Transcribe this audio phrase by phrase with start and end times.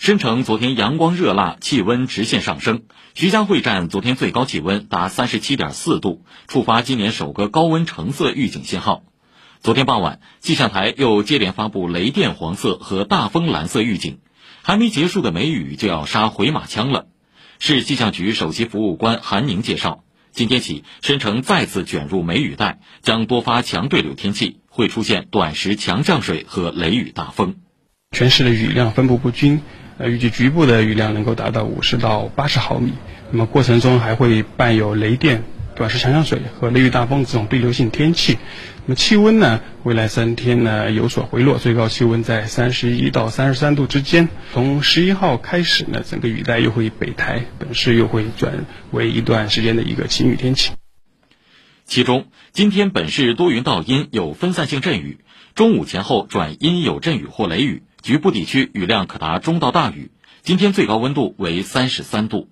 [0.00, 2.84] 申城昨天阳光热辣，气温直线上升。
[3.12, 9.02] 徐家汇站昨天最高气温达三十七点四度，触发今年首个高温橙色预警信号。
[9.60, 14.20] 昨天傍晚，气象台又接连发布雷电黄色和大风蓝色预警，
[14.62, 17.04] 还没结束的梅雨就要杀回马枪了。
[17.58, 27.56] 市气象局首席服务官韩宁介绍，今天起，申城再次卷入梅雨带，将多发强对流天气，会出现短时强降水和雷雨大风。
[28.12, 29.60] 全市的雨量分布不均。
[30.08, 32.92] 预计局部的雨量能够达到五十到八十毫米，
[33.30, 35.44] 那么过程中还会伴有雷电、
[35.76, 38.38] 短时强降水和雷雨大风这种对流性天气。
[38.86, 44.28] 那么气温呢，未来三天呢有所回落，最高气温在三十一到三十三度之间。
[44.52, 50.72] 从十一号开始呢，整个雨带又会北抬，本市又会转为一段时间的一个晴雨天气。
[51.84, 55.18] 其中，今天本市多云到阴，有分散性阵雨，
[55.54, 57.82] 中午前后转阴有阵雨或雷雨。
[58.02, 60.10] 局部地区雨量可达中到大雨，
[60.42, 62.50] 今天最高温度为三十三度。